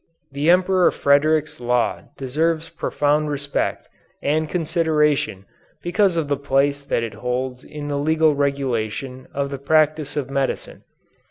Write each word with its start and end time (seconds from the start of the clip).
The 0.31 0.49
Emperor 0.49 0.89
Frederick's 0.89 1.59
law 1.59 2.01
deserves 2.17 2.69
profound 2.69 3.29
respect 3.29 3.87
and 4.23 4.49
consideration 4.49 5.45
because 5.83 6.17
of 6.17 6.27
the 6.27 6.37
place 6.37 6.83
that 6.83 7.03
it 7.03 7.13
holds 7.13 7.63
in 7.63 7.87
the 7.87 7.99
legal 7.99 8.33
regulation 8.33 9.27
of 9.31 9.51
the 9.51 9.59
practice 9.59 10.17
of 10.17 10.27
medicine. 10.27 10.85